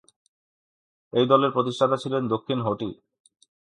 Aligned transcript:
এই 1.13 1.25
দলের 1.31 1.51
প্রতিষ্ঠাতা 1.55 1.97
ছিলেন 2.03 2.23
দক্ষিণ 2.27 2.59
হোটি। 2.61 2.89